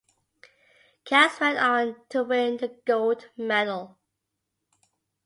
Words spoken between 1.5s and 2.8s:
on to win the